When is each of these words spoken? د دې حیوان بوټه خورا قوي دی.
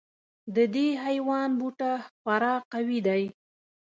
د 0.55 0.57
دې 0.75 0.87
حیوان 1.03 1.49
بوټه 1.59 1.91
خورا 2.09 2.55
قوي 2.71 2.99
دی. 3.07 3.23